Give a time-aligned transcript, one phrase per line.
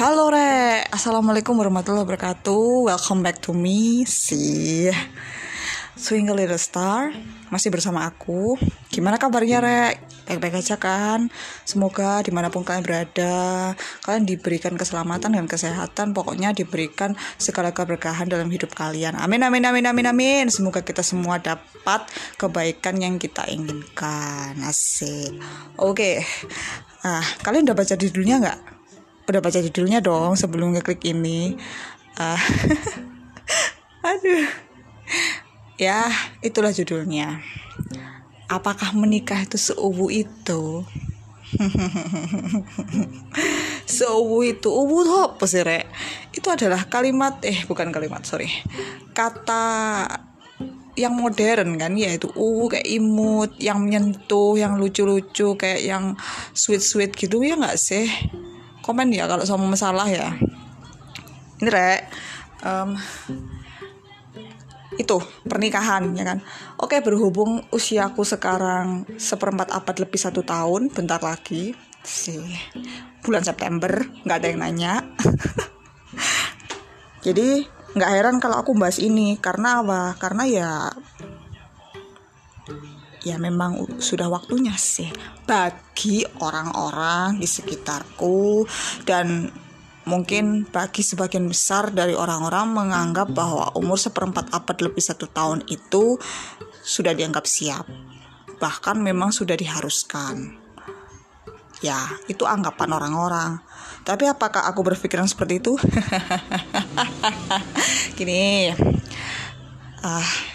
[0.00, 2.88] Halo Re, Assalamualaikum warahmatullahi wabarakatuh.
[2.88, 4.88] Welcome back to me, si
[5.92, 7.12] Swing a Little Star.
[7.52, 8.56] Masih bersama aku.
[8.88, 10.00] Gimana kabarnya Re?
[10.24, 11.28] Baik-baik aja kan?
[11.68, 16.16] Semoga di mana pun kalian berada Kalian diberikan keselamatan dan kesehatan.
[16.16, 19.20] Pokoknya diberikan segala keberkahan dalam hidup kalian.
[19.20, 20.44] Amin, amin, amin, amin, amin.
[20.48, 22.08] Semoga kita semua dapat
[22.40, 24.64] kebaikan yang kita inginkan.
[24.64, 25.36] Asik.
[25.76, 26.24] Oke.
[27.04, 28.79] Ah, kalian udah baca judulnya nggak?
[29.30, 31.54] Udah baca judulnya dong sebelum ngeklik ini.
[32.18, 32.34] Uh,
[34.10, 34.50] aduh.
[35.78, 36.10] Ya,
[36.42, 37.38] itulah judulnya.
[38.50, 40.82] Apakah menikah itu seubu itu?
[43.90, 45.90] seubu itu ubu apa sih rek
[46.30, 48.46] itu adalah kalimat eh bukan kalimat sorry
[49.10, 50.06] kata
[50.94, 56.14] yang modern kan yaitu uh kayak imut yang menyentuh yang lucu-lucu kayak yang
[56.54, 58.06] sweet-sweet gitu ya nggak sih
[58.80, 60.32] komen ya kalau sama masalah ya.
[61.60, 62.00] Ini rek.
[62.60, 62.92] Um,
[65.00, 65.16] itu
[65.48, 66.38] pernikahan ya kan?
[66.76, 72.40] Oke berhubung usiaku sekarang seperempat abad lebih satu tahun bentar lagi sih
[73.24, 73.92] bulan September
[74.24, 74.94] nggak ada yang nanya.
[77.26, 77.64] Jadi
[77.96, 80.16] nggak heran kalau aku bahas ini karena apa?
[80.20, 80.70] Karena ya
[83.20, 85.12] ya memang sudah waktunya sih
[85.44, 88.64] bagi orang-orang di sekitarku
[89.04, 89.52] dan
[90.08, 96.16] mungkin bagi sebagian besar dari orang-orang menganggap bahwa umur seperempat abad lebih satu tahun itu
[96.80, 97.84] sudah dianggap siap.
[98.58, 100.56] Bahkan memang sudah diharuskan.
[101.80, 101.96] Ya
[102.28, 103.52] itu anggapan orang-orang.
[104.04, 105.76] Tapi apakah aku berpikiran seperti itu?
[108.18, 108.72] Gini.
[110.00, 110.20] Ah.
[110.20, 110.49] uh,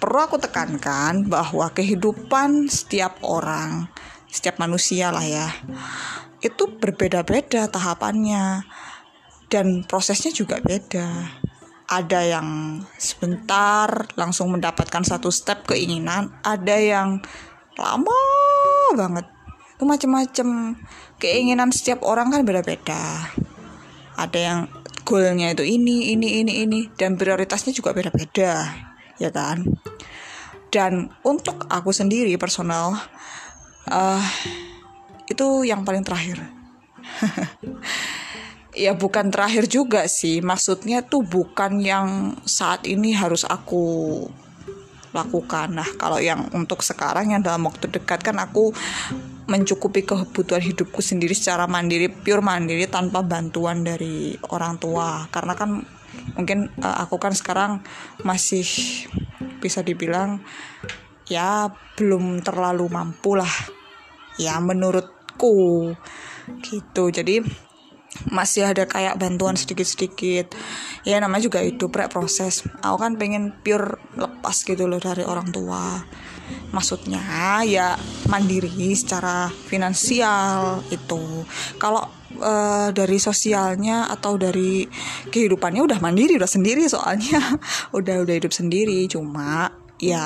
[0.00, 3.92] perlu aku tekankan bahwa kehidupan setiap orang,
[4.32, 5.52] setiap manusia lah ya,
[6.40, 8.64] itu berbeda-beda tahapannya
[9.52, 11.36] dan prosesnya juga beda.
[11.90, 12.48] Ada yang
[12.96, 17.20] sebentar langsung mendapatkan satu step keinginan, ada yang
[17.76, 18.16] lama
[18.96, 19.28] banget.
[19.76, 20.78] Itu macam-macam
[21.20, 23.28] keinginan setiap orang kan beda-beda.
[24.16, 24.58] Ada yang
[25.04, 28.89] goalnya itu ini, ini, ini, ini, dan prioritasnya juga beda-beda
[29.20, 29.62] ya kan?
[30.72, 32.96] Dan untuk aku sendiri personal
[33.90, 34.24] uh,
[35.28, 36.40] itu yang paling terakhir.
[38.70, 44.22] Ya bukan terakhir juga sih maksudnya tuh bukan yang saat ini harus aku
[45.10, 45.74] lakukan.
[45.74, 48.70] Nah kalau yang untuk sekarang yang dalam waktu dekat kan aku
[49.50, 55.26] mencukupi kebutuhan hidupku sendiri secara mandiri pure mandiri tanpa bantuan dari orang tua.
[55.34, 55.82] Karena kan
[56.38, 57.82] mungkin uh, aku kan sekarang
[58.22, 58.62] masih
[59.58, 60.38] bisa dibilang
[61.26, 61.66] ya
[61.98, 63.50] belum terlalu mampu lah
[64.38, 65.90] ya menurutku
[66.62, 67.10] gitu.
[67.10, 67.42] Jadi
[68.30, 70.54] masih ada kayak bantuan sedikit-sedikit.
[71.02, 72.62] Ya namanya juga hidup rek proses.
[72.86, 76.06] Aku kan pengen pure lepas gitu loh dari orang tua
[76.70, 77.20] maksudnya
[77.66, 77.98] ya
[78.30, 81.44] mandiri secara finansial itu.
[81.76, 82.06] Kalau
[82.38, 84.86] uh, dari sosialnya atau dari
[85.30, 87.40] kehidupannya udah mandiri udah sendiri soalnya.
[87.98, 90.24] Udah udah hidup sendiri cuma ya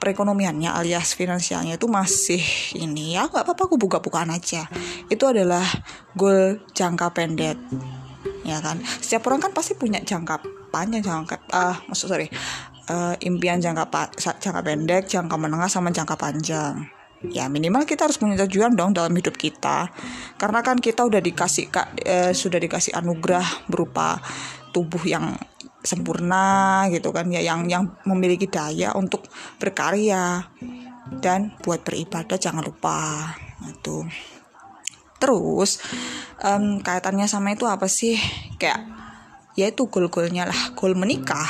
[0.00, 2.42] perekonomiannya alias finansialnya itu masih
[2.76, 3.14] ini.
[3.14, 4.66] Ya nggak apa-apa aku buka-bukaan aja.
[5.12, 5.64] Itu adalah
[6.16, 7.58] goal jangka pendek.
[8.46, 8.80] Ya kan?
[8.82, 12.28] Setiap orang kan pasti punya jangka panjang jangka ah uh, maksud sorry
[12.90, 16.86] uh, impian jangka jangka pendek jangka menengah sama jangka panjang.
[17.26, 19.88] Ya minimal kita harus punya tujuan dong dalam hidup kita.
[20.36, 21.72] Karena kan kita udah dikasih
[22.04, 24.20] eh, sudah dikasih anugerah berupa
[24.70, 25.32] tubuh yang
[25.80, 29.26] sempurna gitu kan ya yang yang memiliki daya untuk
[29.56, 30.52] berkarya.
[31.06, 33.30] Dan buat beribadah jangan lupa
[33.64, 34.04] itu
[35.16, 35.80] terus
[36.44, 38.20] um, kaitannya sama itu apa sih?
[38.60, 38.84] Kayak
[39.56, 41.48] ya itu goal-goalnya lah goal menikah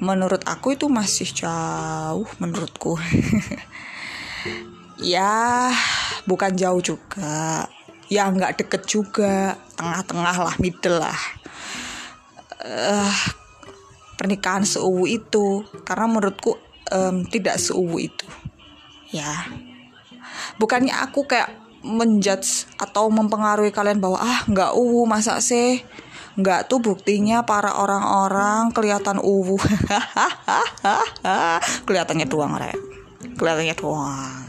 [0.00, 2.96] menurut aku itu masih jauh menurutku.
[4.96, 5.76] Ya
[6.24, 7.68] bukan jauh juga.
[8.08, 9.60] Ya nggak deket juga.
[9.76, 11.20] Tengah-tengah lah middle lah.
[12.64, 13.12] Uh,
[14.16, 15.68] pernikahan seuwu itu.
[15.84, 16.56] Karena menurutku
[16.88, 18.24] um, tidak seuwu itu.
[19.12, 19.44] Ya.
[20.56, 21.52] Bukannya aku kayak
[21.84, 25.86] menjudge atau mempengaruhi kalian bahwa ah nggak uwu masa sih
[26.36, 29.56] nggak tuh buktinya para orang-orang kelihatan uwu.
[31.88, 32.76] Kelihatannya doang rek.
[33.40, 34.44] Kelihatannya doang.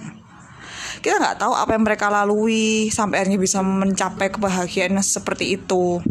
[0.99, 6.03] Kita nggak tahu apa yang mereka lalui sampai akhirnya bisa mencapai kebahagiaan seperti itu.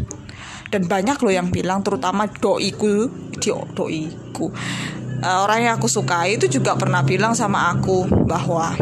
[0.67, 3.07] Dan banyak loh yang bilang terutama doiku
[3.37, 4.49] do doiku.
[5.17, 8.73] Uh, orang yang aku sukai itu juga pernah bilang sama aku bahwa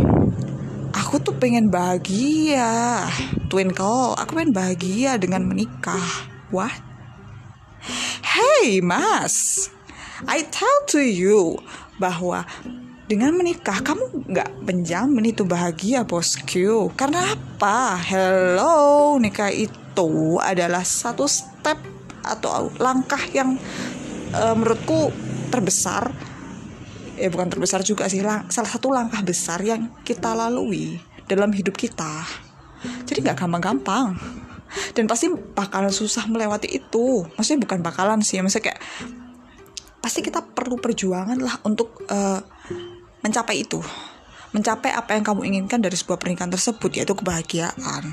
[0.95, 3.03] aku tuh pengen bahagia.
[3.51, 6.31] Twinkle aku pengen bahagia dengan menikah.
[6.53, 6.84] What
[8.65, 9.69] hey mas.
[10.25, 11.61] I tell to you
[12.01, 12.49] bahwa
[13.05, 17.93] dengan menikah kamu nggak menjamin itu bahagia bosku karena apa?
[18.01, 21.77] Hello nikah itu adalah satu step
[22.25, 23.53] atau langkah yang
[24.33, 25.13] uh, menurutku
[25.53, 26.09] terbesar.
[27.21, 30.97] Ya bukan terbesar juga sih salah satu langkah besar yang kita lalui
[31.29, 32.25] dalam hidup kita.
[33.05, 34.17] Jadi nggak gampang-gampang
[34.97, 37.25] dan pasti bakalan susah melewati itu.
[37.35, 38.81] Maksudnya bukan bakalan sih maksudnya kayak
[40.03, 42.39] pasti kita perlu perjuangan lah untuk uh,
[43.25, 43.81] mencapai itu.
[44.53, 48.03] Mencapai apa yang kamu inginkan dari sebuah pernikahan tersebut yaitu kebahagiaan.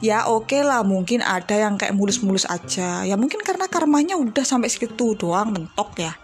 [0.00, 3.04] Ya oke okay lah mungkin ada yang kayak mulus-mulus aja.
[3.04, 6.16] Ya mungkin karena karmanya udah sampai segitu doang mentok ya.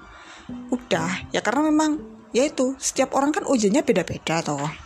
[0.72, 1.28] Udah.
[1.34, 2.00] Ya karena memang
[2.32, 4.85] ya itu setiap orang kan ujiannya beda-beda toh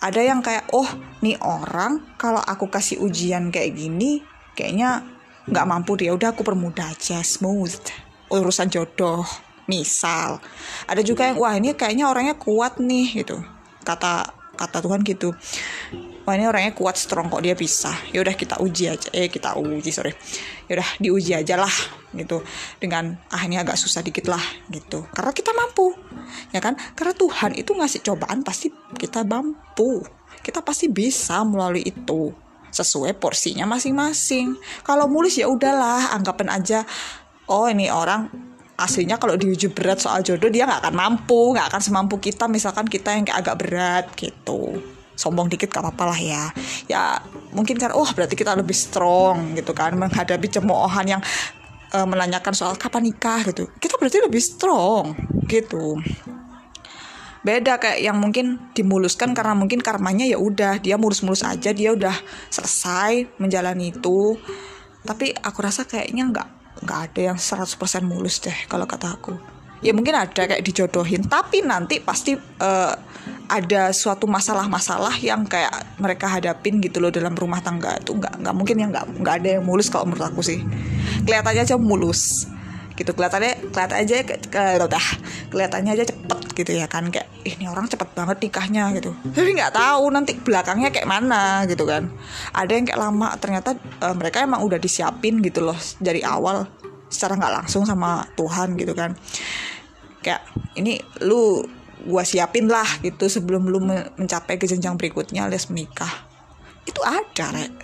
[0.00, 0.88] ada yang kayak oh
[1.22, 4.22] nih orang kalau aku kasih ujian kayak gini
[4.54, 5.02] kayaknya
[5.44, 7.76] nggak mampu dia udah aku permudah aja smooth.
[8.32, 9.22] Urusan jodoh
[9.68, 10.40] misal.
[10.88, 13.40] Ada juga yang wah ini kayaknya orangnya kuat nih gitu.
[13.84, 15.34] Kata kata Tuhan gitu
[16.24, 19.60] wah ini orangnya kuat strong kok dia bisa ya udah kita uji aja eh kita
[19.60, 20.12] uji sorry.
[20.64, 21.74] Ya udah diuji aja lah
[22.16, 22.40] gitu.
[22.80, 24.40] Dengan ah ini agak susah dikit lah
[24.72, 25.04] gitu.
[25.12, 25.92] Karena kita mampu
[26.50, 26.74] ya kan?
[26.96, 30.00] Karena Tuhan itu ngasih cobaan pasti kita mampu.
[30.40, 32.32] Kita pasti bisa melalui itu
[32.72, 34.56] sesuai porsinya masing-masing.
[34.82, 36.88] Kalau mulus ya udahlah anggapan aja
[37.46, 41.82] oh ini orang aslinya kalau diuji berat soal jodoh dia nggak akan mampu nggak akan
[41.82, 42.50] semampu kita.
[42.50, 44.82] Misalkan kita yang kayak agak berat gitu.
[45.14, 46.44] Sombong dikit gak apa-apa lah ya.
[46.90, 47.22] Ya
[47.54, 49.94] mungkin kan oh berarti kita lebih strong gitu kan.
[49.94, 51.22] Menghadapi cemoohan yang
[51.94, 53.70] uh, menanyakan soal kapan nikah gitu.
[53.78, 55.14] Kita berarti lebih strong
[55.46, 56.02] gitu.
[57.46, 62.16] Beda kayak yang mungkin dimuluskan karena mungkin karmanya ya udah dia mulus-mulus aja dia udah
[62.50, 64.34] selesai menjalani itu.
[65.04, 66.48] Tapi aku rasa kayaknya nggak
[66.82, 67.70] nggak ada yang 100%
[68.02, 69.34] mulus deh kalau kata aku.
[69.84, 72.94] Ya mungkin ada kayak dijodohin tapi nanti pasti uh,
[73.52, 78.00] ada suatu masalah-masalah yang kayak mereka hadapin gitu loh dalam rumah tangga.
[78.00, 80.64] Itu nggak nggak mungkin yang nggak nggak ada yang mulus kalau menurut aku sih.
[81.28, 82.48] Kelihatannya aja mulus
[82.94, 83.10] gitu.
[83.14, 84.14] Kelihatannya kelihatan aja
[84.82, 85.04] udah
[85.50, 87.10] kelihatannya aja cepet gitu ya kan.
[87.10, 89.10] Kayak ini orang cepet banget nikahnya gitu.
[89.14, 92.10] Tapi nggak tahu nanti belakangnya kayak mana gitu kan.
[92.54, 96.66] Ada yang kayak lama ternyata uh, mereka emang udah disiapin gitu loh dari awal
[97.10, 99.14] secara nggak langsung sama Tuhan gitu kan.
[100.24, 100.46] Kayak
[100.78, 101.66] ini lu
[102.04, 106.10] gua siapin lah gitu sebelum lu mencapai ke jenjang berikutnya alias menikah.
[106.86, 107.74] Itu ada rek.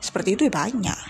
[0.00, 1.00] Seperti itu ya banyak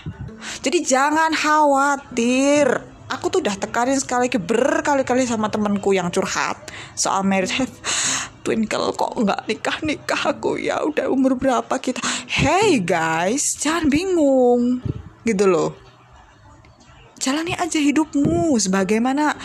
[0.61, 2.67] jadi jangan khawatir.
[3.11, 6.55] Aku tuh udah tekanin sekali berkali-kali sama temenku yang curhat
[6.95, 7.51] soal marriage.
[8.47, 10.55] Twinkle kok nggak nikah nikah aku?
[10.55, 11.99] Ya udah umur berapa kita?
[12.25, 14.79] Hey guys jangan bingung.
[15.27, 15.75] Gitu loh.
[17.19, 19.35] Jalani aja hidupmu sebagaimana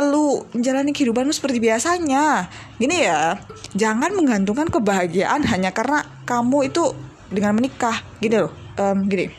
[0.00, 2.48] lu menjalani kehidupanmu seperti biasanya.
[2.80, 3.36] Gini ya
[3.76, 6.96] jangan menggantungkan kebahagiaan hanya karena kamu itu
[7.28, 8.00] dengan menikah.
[8.18, 9.32] Gini loh um, gini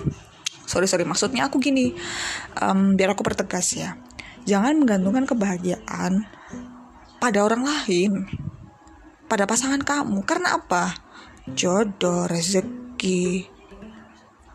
[0.68, 1.08] sorry sorry.
[1.08, 1.96] Maksudnya aku gini
[2.60, 3.96] um, biar aku pertegas ya.
[4.44, 6.28] Jangan menggantungkan kebahagiaan
[7.18, 8.28] pada orang lain
[9.32, 10.24] pada pasangan kamu.
[10.28, 10.96] Karena apa?
[11.48, 13.48] Jodoh rezeki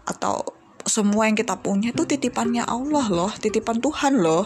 [0.04, 0.44] atau
[0.84, 4.44] semua yang kita punya itu titipannya Allah loh titipan Tuhan loh.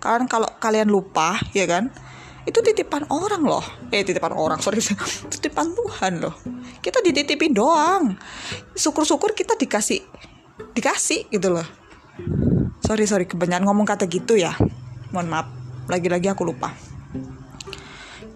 [0.00, 1.90] Kalian kalau kalian lupa ya kan?
[2.46, 3.64] Itu titipan orang loh.
[3.90, 4.78] Eh titipan orang sorry.
[5.34, 6.38] Titipan Tuhan loh.
[6.78, 8.14] Kita dititipin doang.
[8.78, 9.98] Syukur-syukur kita dikasih
[10.76, 11.66] dikasih gitu loh.
[12.84, 14.54] Sorry sorry kebanyakan ngomong kata gitu ya.
[15.12, 15.46] Mohon maaf
[15.88, 16.72] lagi-lagi aku lupa.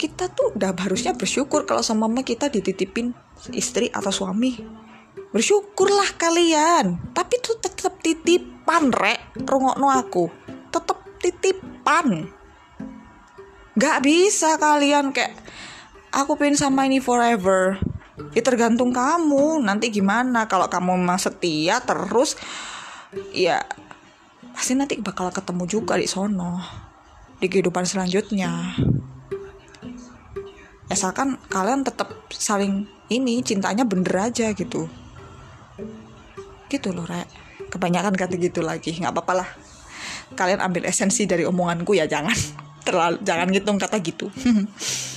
[0.01, 3.13] Kita tuh udah harusnya bersyukur kalau sama mama kita dititipin
[3.53, 4.57] istri atau suami.
[5.31, 9.37] Bersyukurlah kalian tapi tuh tetap titipan rek.
[9.45, 10.33] Rungokno aku.
[10.73, 12.33] Tetap titipan.
[13.77, 15.37] Nggak bisa kalian kayak
[16.11, 17.79] aku pengen sama ini forever
[18.35, 19.63] ya tergantung kamu.
[19.63, 20.47] Nanti gimana?
[20.47, 22.37] Kalau kamu memang setia terus
[23.35, 23.65] ya
[24.55, 26.61] pasti nanti bakal ketemu juga di sono
[27.41, 28.77] di kehidupan selanjutnya.
[30.91, 34.91] Asalkan kalian tetap saling ini cintanya bener aja gitu.
[36.69, 37.27] Gitu loh rek.
[37.71, 38.99] Kebanyakan kata gitu lagi.
[38.99, 39.49] Nggak apa-apa lah.
[40.35, 42.35] Kalian ambil esensi dari omonganku ya jangan
[42.87, 44.33] terlalu jangan ngitung kata gitu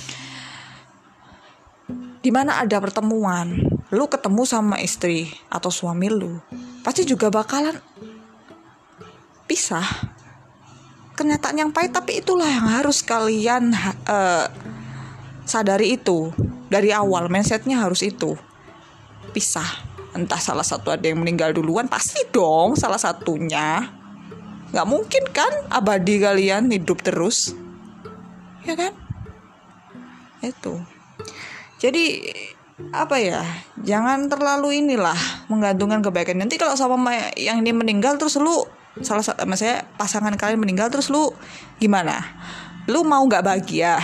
[2.24, 3.60] di mana ada pertemuan,
[3.92, 6.40] lu ketemu sama istri atau suami lu,
[6.80, 7.76] pasti juga bakalan
[9.44, 9.84] pisah.
[11.14, 13.70] Kenyataan yang pahit, tapi itulah yang harus kalian
[14.08, 14.48] uh,
[15.44, 16.32] sadari itu.
[16.66, 18.34] Dari awal mindsetnya harus itu.
[19.30, 19.84] Pisah.
[20.10, 23.94] Entah salah satu ada yang meninggal duluan pasti dong salah satunya.
[24.74, 27.54] Nggak mungkin kan abadi kalian hidup terus?
[28.66, 28.90] Ya kan?
[30.42, 30.82] Itu
[31.84, 32.32] jadi
[32.96, 33.44] apa ya
[33.84, 36.40] jangan terlalu inilah menggantungkan kebaikan.
[36.40, 36.96] Nanti kalau sama
[37.36, 38.64] yang ini meninggal terus lu
[39.04, 41.28] salah satu saya pasangan kalian meninggal terus lu
[41.76, 42.24] gimana?
[42.88, 44.00] Lu mau nggak bahagia?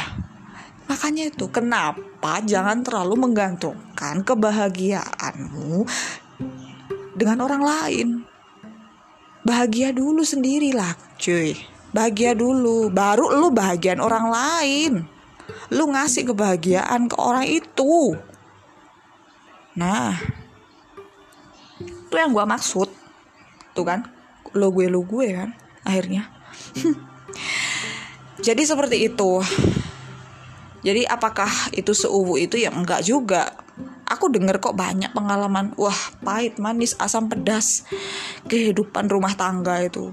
[0.93, 5.89] Makanya itu kenapa jangan terlalu menggantungkan kebahagiaanmu
[7.17, 8.09] dengan orang lain?
[9.41, 11.57] Bahagia dulu sendirilah cuy.
[11.97, 14.93] Bahagia dulu baru lu bahagian orang lain
[15.71, 18.19] lu ngasih kebahagiaan ke orang itu.
[19.79, 20.19] Nah
[22.11, 22.91] itu yang gue maksud.
[23.75, 24.11] Tuh kan
[24.55, 25.55] lo gue lo gue kan
[25.87, 26.27] akhirnya.
[28.47, 29.39] Jadi seperti itu.
[30.81, 32.57] Jadi apakah itu seuwu itu?
[32.57, 33.53] Ya enggak juga.
[34.11, 37.87] Aku denger kok banyak pengalaman wah pahit manis asam pedas
[38.49, 40.09] kehidupan rumah tangga itu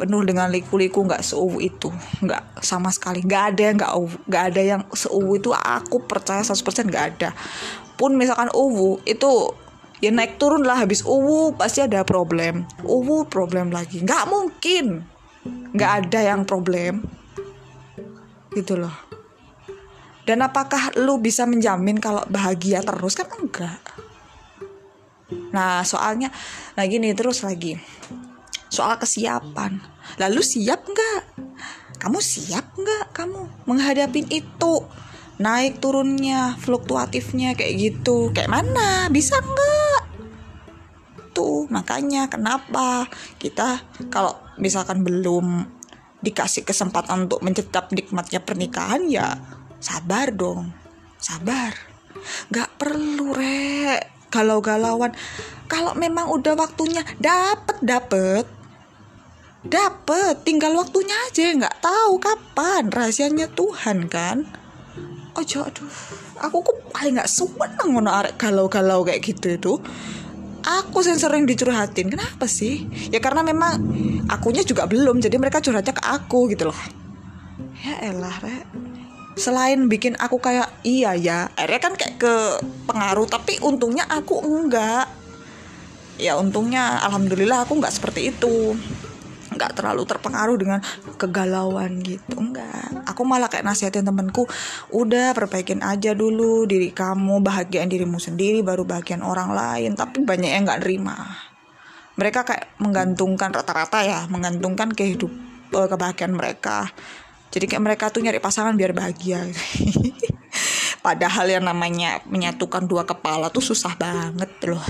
[0.00, 1.92] penuh dengan liku-liku nggak seuwu itu.
[2.24, 3.20] Nggak sama sekali.
[3.20, 3.92] Nggak ada yang nggak
[4.28, 5.50] nggak ada yang seuwu itu.
[5.52, 7.30] Aku percaya 100% nggak ada.
[8.00, 9.52] Pun misalkan uwu itu
[10.00, 10.80] ya naik turun lah.
[10.80, 12.64] Habis uwu pasti ada problem.
[12.82, 14.00] Uwu problem lagi.
[14.00, 15.04] Nggak mungkin.
[15.76, 17.04] Nggak ada yang problem.
[18.56, 18.94] Gitu loh.
[20.24, 23.12] Dan apakah lu bisa menjamin kalau bahagia terus?
[23.12, 23.76] Kan enggak.
[25.52, 26.28] Nah soalnya
[26.76, 27.78] lagi nih terus lagi
[28.74, 29.78] soal kesiapan.
[30.18, 31.22] Lalu siap nggak?
[32.02, 34.74] Kamu siap nggak kamu menghadapi itu?
[35.38, 38.34] Naik turunnya, fluktuatifnya kayak gitu.
[38.34, 39.06] Kayak mana?
[39.14, 40.00] Bisa nggak?
[41.34, 43.06] Tuh makanya kenapa
[43.38, 45.66] kita kalau misalkan belum
[46.22, 49.36] dikasih kesempatan untuk mencetap nikmatnya pernikahan ya
[49.76, 50.72] sabar dong
[51.20, 51.76] sabar
[52.48, 55.14] Gak perlu rek galau-galauan.
[55.70, 58.44] Kalau memang udah waktunya dapet dapet.
[59.64, 62.90] Dapet tinggal waktunya aja nggak tahu kapan.
[62.90, 64.42] Rahasianya Tuhan kan?
[65.38, 65.90] Oh aduh.
[66.42, 69.72] Aku kok paling nggak seneng ngono arek galau-galau kayak gitu itu
[70.64, 72.10] aku yang sering dicurhatin.
[72.10, 72.88] Kenapa sih?
[73.12, 73.78] Ya karena memang
[74.26, 76.80] akunya juga belum jadi mereka curhatnya ke aku gitu loh.
[77.84, 78.93] Ya elah rek
[79.34, 82.34] selain bikin aku kayak iya ya akhirnya kan kayak ke
[82.86, 85.10] pengaruh tapi untungnya aku enggak.
[86.14, 88.78] Ya untungnya alhamdulillah aku enggak seperti itu.
[89.50, 90.78] Enggak terlalu terpengaruh dengan
[91.18, 93.06] kegalauan gitu enggak.
[93.10, 94.46] Aku malah kayak nasihatin temenku
[94.94, 99.98] udah perbaikin aja dulu diri kamu bahagiain dirimu sendiri baru bagian orang lain.
[99.98, 101.18] Tapi banyak yang enggak nerima.
[102.14, 106.94] Mereka kayak menggantungkan rata-rata ya menggantungkan kehidupan eh, kebahagiaan mereka
[107.54, 109.46] jadi kayak mereka tuh nyari pasangan biar bahagia.
[111.06, 114.82] Padahal yang namanya menyatukan dua kepala tuh susah banget loh.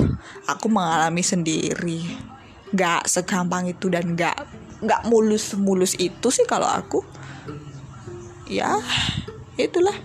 [0.49, 2.01] Aku mengalami sendiri.
[2.73, 4.49] Gak segampang itu dan gak
[4.81, 7.05] gak mulus mulus itu sih kalau aku.
[8.49, 8.81] Ya
[9.61, 10.01] itulah.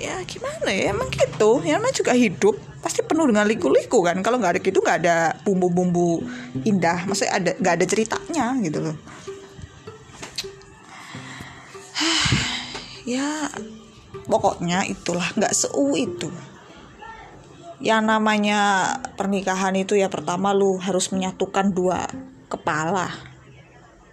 [0.00, 0.96] Ya gimana ya?
[0.96, 1.60] Emang gitu.
[1.60, 4.16] Ya namanya juga hidup pasti penuh dengan liku-liku kan.
[4.24, 6.24] Kalau nggak ada gitu nggak ada bumbu-bumbu
[6.64, 7.04] indah.
[7.04, 8.96] Maksudnya ada nggak ada ceritanya gitu loh
[13.08, 13.50] ya
[14.26, 16.30] pokoknya itulah nggak seu itu.
[17.82, 18.60] Yang namanya
[19.18, 22.06] pernikahan itu ya pertama lu harus menyatukan dua
[22.46, 23.10] kepala.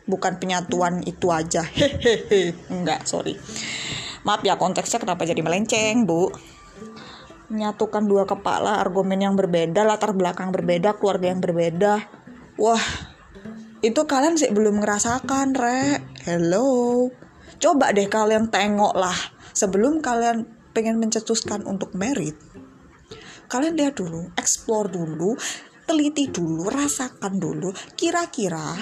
[0.10, 1.62] Bukan penyatuan itu aja.
[1.62, 2.58] Hehehe.
[2.74, 3.38] Enggak sorry.
[4.26, 6.34] Maaf ya konteksnya kenapa jadi melenceng bu?
[7.54, 11.94] Menyatukan dua kepala argumen yang berbeda latar belakang berbeda keluarga yang berbeda.
[12.58, 12.84] Wah
[13.86, 17.08] itu kalian sih belum ngerasakan re hello
[17.60, 19.16] Coba deh kalian tengok lah
[19.52, 22.40] sebelum kalian pengen mencetuskan untuk merit.
[23.52, 25.36] Kalian lihat dulu, explore dulu,
[25.84, 28.78] teliti dulu, rasakan dulu, kira-kira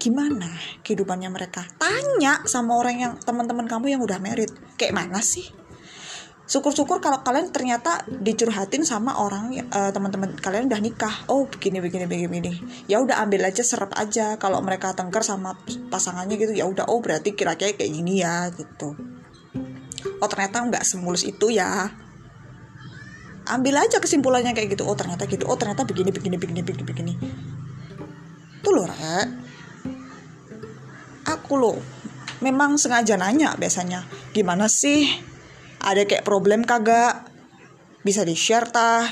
[0.00, 0.48] gimana
[0.86, 1.66] kehidupannya mereka.
[1.76, 5.59] Tanya sama orang yang teman-teman kamu yang udah merit, kayak mana sih?
[6.50, 11.14] Syukur-syukur kalau kalian ternyata dicurhatin sama orang uh, teman-teman kalian udah nikah.
[11.30, 12.52] Oh begini begini begini
[12.90, 14.34] ya udah ambil aja serap aja.
[14.34, 15.54] Kalau mereka tengkar sama
[15.94, 18.98] pasangannya gitu ya udah oh berarti kira-kira kayak gini ya gitu.
[20.18, 21.86] Oh ternyata nggak semulus itu ya.
[23.46, 24.82] Ambil aja kesimpulannya kayak gitu.
[24.90, 25.46] Oh ternyata gitu.
[25.46, 27.12] Oh ternyata begini begini begini begini begini.
[28.58, 29.28] Tuh loh rek.
[31.30, 31.78] Aku loh
[32.42, 34.02] memang sengaja nanya biasanya
[34.34, 35.29] gimana sih
[35.80, 37.26] ada kayak problem kagak?
[38.04, 39.08] Bisa di share tah?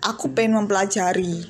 [0.00, 1.44] Aku pengen mempelajari.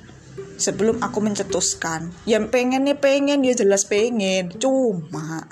[0.58, 2.10] Sebelum aku mencetuskan.
[2.24, 4.50] Yang pengen nih pengen dia jelas pengen.
[4.58, 5.46] Cuma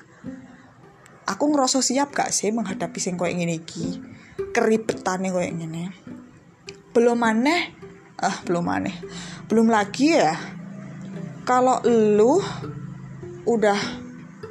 [1.28, 4.00] aku ngerasa siap gak sih menghadapi sing koyo ngene iki?
[4.50, 5.94] Keribetan koyo ngene.
[6.92, 7.82] Belum aneh
[8.22, 8.94] ah belum aneh
[9.50, 10.38] belum lagi ya
[11.42, 12.38] kalau lu
[13.42, 14.01] udah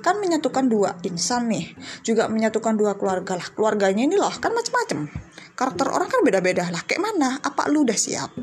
[0.02, 5.08] kan menyatukan dua insan nih juga menyatukan dua keluarga lah keluarganya ini loh kan macam-macam
[5.54, 8.34] karakter orang kan beda-beda lah kayak mana apa lu udah siap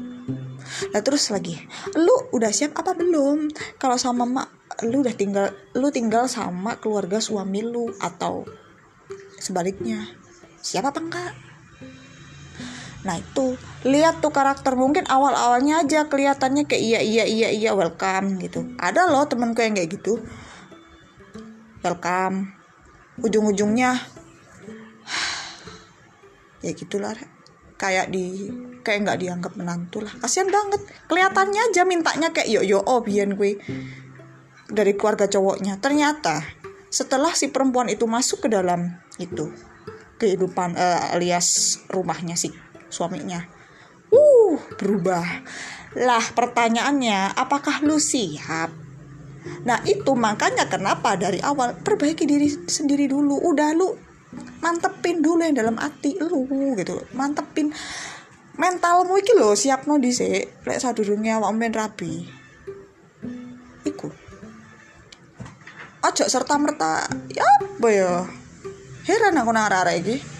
[0.92, 1.56] Nah terus lagi,
[1.96, 3.50] lu udah siap apa belum?
[3.80, 4.48] Kalau sama mak,
[4.84, 8.44] lu udah tinggal, lu tinggal sama keluarga suami lu atau
[9.40, 10.06] sebaliknya,
[10.60, 11.32] siap apa enggak?
[13.06, 18.36] Nah itu lihat tuh karakter mungkin awal-awalnya aja kelihatannya kayak iya iya iya iya welcome
[18.42, 18.74] gitu.
[18.76, 20.20] Ada loh temenku yang kayak gitu.
[21.78, 22.58] Welcome.
[23.22, 23.94] Ujung-ujungnya
[26.64, 27.14] ya gitulah
[27.78, 28.50] kayak di
[28.82, 30.10] kayak nggak dianggap menantu lah.
[30.18, 30.82] Kasian banget.
[31.06, 33.62] Kelihatannya aja mintanya kayak yo yo oh bian gue
[34.66, 35.78] dari keluarga cowoknya.
[35.78, 36.42] Ternyata
[36.90, 39.54] setelah si perempuan itu masuk ke dalam itu
[40.18, 42.50] kehidupan uh, alias rumahnya si
[42.90, 43.46] suaminya
[44.10, 45.46] uh berubah.
[45.94, 48.87] Lah pertanyaannya apakah lu siap
[49.66, 53.38] nah itu makanya kenapa dari awal perbaiki diri sendiri dulu.
[53.40, 53.94] Udah lu
[54.60, 56.44] mantepin dulu yang dalam hati lu
[56.76, 57.72] gitu mantepin
[58.60, 60.64] mentalmu iki lho siap no dhisik.
[60.66, 62.26] Lek sadurunge awak men rabi.
[63.86, 64.08] Iku.
[65.98, 68.24] Ojo serta merta ya apa ya?
[69.08, 70.37] Heran aku nang arek iki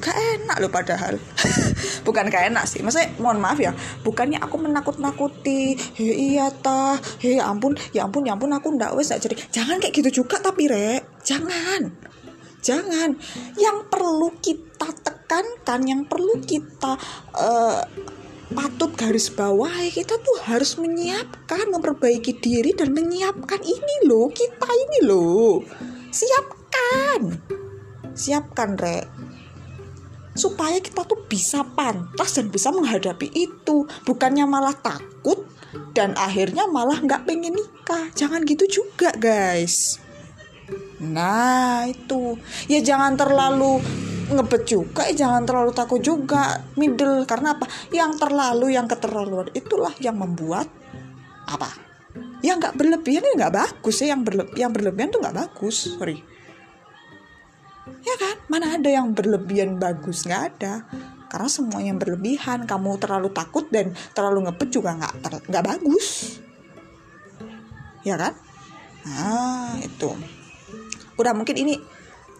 [0.00, 1.16] gak enak loh padahal
[2.06, 3.72] bukan gak enak sih maksudnya mohon maaf ya
[4.04, 8.92] bukannya aku menakut-nakuti he iya tah he ya ampun ya ampun ya ampun aku ndak
[8.92, 11.92] wes jadi jangan kayak gitu juga tapi rek jangan
[12.66, 13.14] Jangan.
[13.54, 16.98] Yang perlu kita tekankan, yang perlu kita
[17.38, 17.78] uh,
[18.50, 24.98] patut garis bawahi kita tuh harus menyiapkan, memperbaiki diri dan menyiapkan ini loh, kita ini
[25.06, 25.62] loh.
[26.10, 27.38] Siapkan.
[28.18, 29.15] Siapkan, Rek.
[30.36, 33.88] Supaya kita tuh bisa pantas dan bisa menghadapi itu.
[34.04, 35.48] Bukannya malah takut
[35.96, 38.12] dan akhirnya malah nggak pengen nikah.
[38.12, 39.98] Jangan gitu juga, guys.
[40.98, 42.34] Nah itu
[42.66, 43.78] ya jangan terlalu
[44.26, 47.70] ngebet juga, ya jangan terlalu takut juga middle karena apa?
[47.94, 50.66] Yang terlalu, yang keterlaluan itulah yang membuat
[51.46, 51.70] apa?
[52.42, 56.18] Yang nggak berlebihan ini nggak bagus ya, yang berle yang berlebihan tuh nggak bagus, sorry.
[58.02, 58.36] Ya kan?
[58.50, 60.26] Mana ada yang berlebihan bagus?
[60.26, 60.86] Nggak ada.
[61.26, 66.38] Karena semua yang berlebihan, kamu terlalu takut dan terlalu ngepet juga nggak nggak bagus.
[68.06, 68.34] Ya kan?
[69.06, 70.10] Nah itu
[71.16, 71.74] udah mungkin ini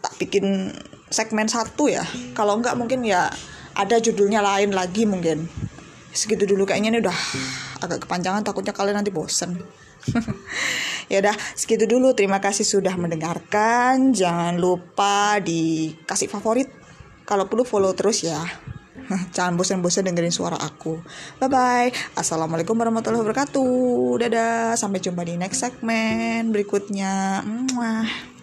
[0.04, 0.70] tak bikin
[1.09, 2.04] segmen satu ya
[2.37, 3.32] kalau enggak mungkin ya
[3.72, 5.48] ada judulnya lain lagi mungkin
[6.12, 7.18] segitu dulu kayaknya ini udah
[7.85, 9.56] agak kepanjangan takutnya kalian nanti bosen
[11.06, 12.12] ya udah segitu dulu.
[12.12, 14.12] Terima kasih sudah mendengarkan.
[14.14, 16.68] Jangan lupa dikasih favorit.
[17.26, 18.38] Kalau perlu follow terus ya.
[19.36, 20.98] Jangan bosan-bosan dengerin suara aku.
[21.38, 24.22] Bye bye assalamualaikum warahmatullahi wabarakatuh.
[24.26, 24.74] Dadah.
[24.74, 27.42] Sampai jumpa di next segmen berikutnya.
[27.44, 28.36] Mwah.